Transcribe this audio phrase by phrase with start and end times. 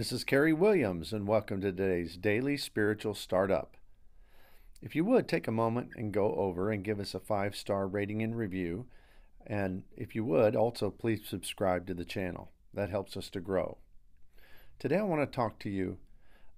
[0.00, 3.76] This is Kerry Williams, and welcome to today's Daily Spiritual Startup.
[4.80, 7.86] If you would, take a moment and go over and give us a five star
[7.86, 8.86] rating and review.
[9.46, 12.50] And if you would, also please subscribe to the channel.
[12.72, 13.76] That helps us to grow.
[14.78, 15.98] Today, I want to talk to you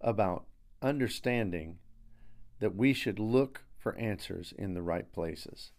[0.00, 0.44] about
[0.80, 1.78] understanding
[2.60, 5.72] that we should look for answers in the right places.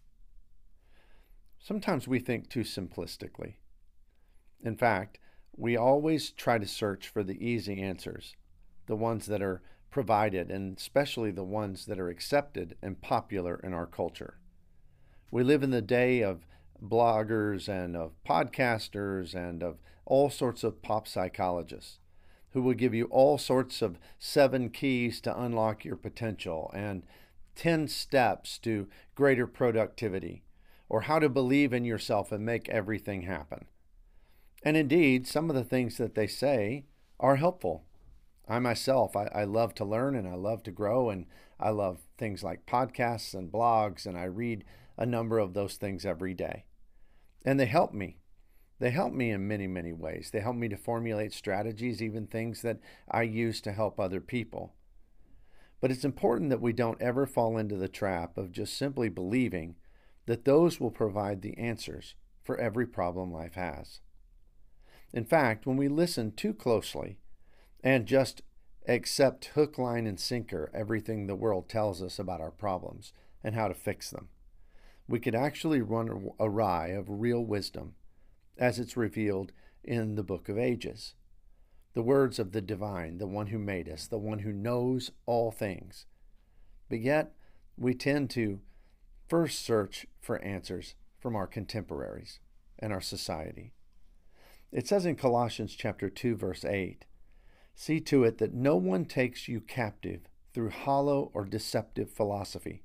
[1.58, 3.54] Sometimes we think too simplistically.
[4.62, 5.18] In fact,
[5.56, 8.34] we always try to search for the easy answers,
[8.86, 13.72] the ones that are provided, and especially the ones that are accepted and popular in
[13.72, 14.38] our culture.
[15.30, 16.46] We live in the day of
[16.82, 21.98] bloggers and of podcasters and of all sorts of pop psychologists
[22.50, 27.04] who will give you all sorts of seven keys to unlock your potential and
[27.56, 30.44] 10 steps to greater productivity
[30.88, 33.66] or how to believe in yourself and make everything happen.
[34.64, 36.86] And indeed, some of the things that they say
[37.20, 37.84] are helpful.
[38.48, 41.26] I myself, I, I, love to learn and I love to grow, and
[41.60, 44.64] I love things like podcasts and blogs, and I read
[44.96, 46.64] a number of those things every day.
[47.44, 48.18] And they help me.
[48.78, 50.30] They help me in many, many ways.
[50.32, 54.74] They help me to formulate strategies, even things that I use to help other people.
[55.80, 59.76] But it's important that we don't ever fall into the trap of just simply believing
[60.26, 64.00] that those will provide the answers for every problem life has.
[65.14, 67.18] In fact, when we listen too closely
[67.84, 68.42] and just
[68.88, 73.12] accept hook, line, and sinker everything the world tells us about our problems
[73.44, 74.28] and how to fix them,
[75.06, 77.94] we could actually run awry of real wisdom
[78.58, 79.52] as it's revealed
[79.84, 81.14] in the book of ages.
[81.92, 85.52] The words of the divine, the one who made us, the one who knows all
[85.52, 86.06] things.
[86.88, 87.36] But yet,
[87.78, 88.58] we tend to
[89.28, 92.40] first search for answers from our contemporaries
[92.80, 93.74] and our society.
[94.74, 97.04] It says in Colossians chapter 2 verse 8,
[97.76, 102.82] "See to it that no one takes you captive through hollow or deceptive philosophy,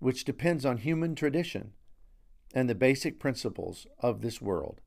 [0.00, 1.72] which depends on human tradition
[2.52, 4.82] and the basic principles of this world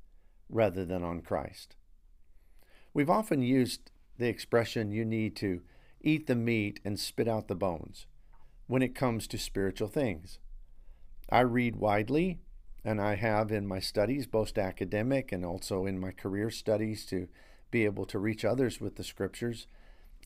[0.48, 1.76] rather than on Christ."
[2.94, 5.64] We've often used the expression you need to
[6.02, 8.06] eat the meat and spit out the bones
[8.68, 10.38] when it comes to spiritual things.
[11.30, 12.42] I read widely
[12.84, 17.28] and I have in my studies, both academic and also in my career studies, to
[17.70, 19.68] be able to reach others with the scriptures.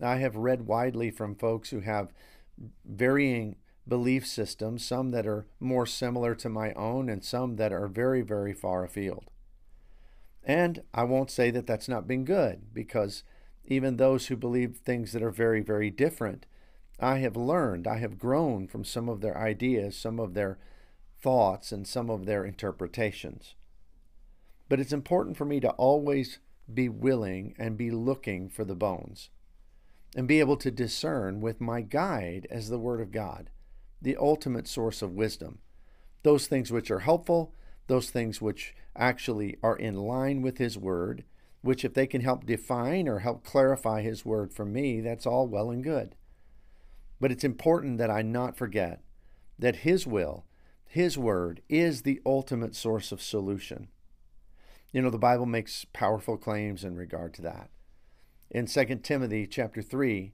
[0.02, 2.14] I have read widely from folks who have
[2.86, 3.58] varying
[3.88, 8.22] belief systems, some that are more similar to my own, and some that are very,
[8.22, 9.30] very far afield.
[10.44, 13.24] And I won't say that that's not been good, because
[13.66, 16.46] even those who believe things that are very, very different,
[17.00, 20.58] I have learned, I have grown from some of their ideas, some of their
[21.26, 23.56] thoughts and some of their interpretations.
[24.70, 26.38] But it's important for me to always
[26.72, 29.32] be willing and be looking for the bones
[30.16, 33.50] and be able to discern with my guide as the Word of God,
[34.00, 35.58] the ultimate source of wisdom,
[36.22, 37.56] those things which are helpful,
[37.88, 41.24] those things which actually are in line with His Word,
[41.64, 45.48] which, if they can help define or help clarify His Word for me, that's all
[45.48, 46.14] well and good.
[47.20, 49.02] But it's important that I not forget
[49.58, 50.46] that His will
[50.96, 53.90] his word is the ultimate source of solution.
[54.94, 57.70] You know, the Bible makes powerful claims in regard to that.
[58.50, 60.32] In 2 Timothy chapter 3,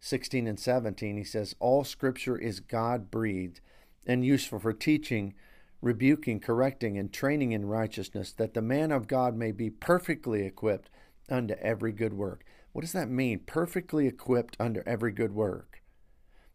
[0.00, 3.62] 16 and 17, he says, All scripture is God breathed
[4.06, 5.32] and useful for teaching,
[5.80, 10.90] rebuking, correcting, and training in righteousness, that the man of God may be perfectly equipped
[11.30, 12.44] unto every good work.
[12.72, 13.38] What does that mean?
[13.46, 15.80] Perfectly equipped unto every good work.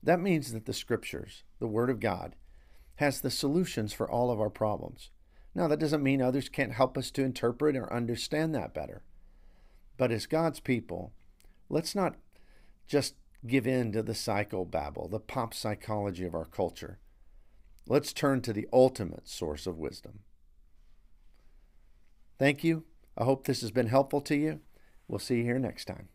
[0.04, 2.36] That means that the scriptures, the Word of God,
[2.98, 5.10] has the solutions for all of our problems.
[5.56, 9.02] Now, that doesn't mean others can't help us to interpret or understand that better.
[9.98, 11.14] But as God's people,
[11.70, 12.16] let's not
[12.88, 13.16] just
[13.46, 17.00] give in to the psychobabble, the pop psychology of our culture.
[17.88, 20.20] Let's turn to the ultimate source of wisdom.
[22.38, 22.84] Thank you.
[23.18, 24.60] I hope this has been helpful to you.
[25.08, 26.10] We'll see you here next time.